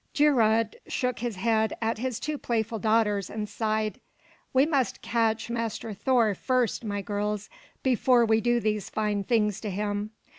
Geirröd 0.15 0.77
shook 0.87 1.19
his 1.19 1.35
head 1.35 1.77
at 1.79 1.99
his 1.99 2.19
two 2.19 2.39
playful 2.39 2.79
daughters 2.79 3.29
and 3.29 3.47
sighed. 3.47 3.99
"We 4.51 4.65
must 4.65 5.03
catch 5.03 5.47
Master 5.51 5.93
Thor 5.93 6.33
first, 6.33 6.83
my 6.83 7.03
girls, 7.03 7.51
before 7.83 8.25
we 8.25 8.41
do 8.41 8.59
these 8.59 8.89
fine 8.89 9.23
things 9.23 9.61
to 9.61 9.69
him. 9.69 10.09